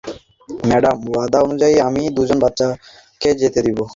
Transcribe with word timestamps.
Madam, 0.63 0.97
ওয়াদা 1.07 1.39
অনুযায়ী, 1.41 1.75
আমি 1.87 2.01
দুইজন 2.09 2.37
বাচ্চাকে 2.39 3.29
যেতে 3.41 3.59
দেবো। 3.65 3.83